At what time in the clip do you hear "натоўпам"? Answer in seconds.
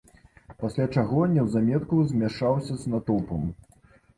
2.95-3.45